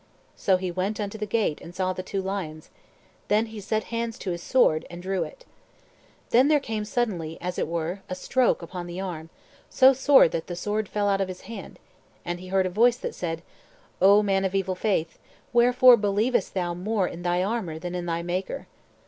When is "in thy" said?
17.07-17.43, 17.93-18.23